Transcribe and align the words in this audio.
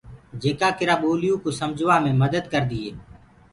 جيڪآ 0.41 0.69
ڪِرآ 0.77 0.95
ٻوليو 1.01 1.35
ڪوُ 1.43 1.49
سمگھوآ 1.59 1.95
مي 2.03 2.11
مدد 2.23 2.43
ڪآردي 2.51 2.79
هي۔ 2.85 2.91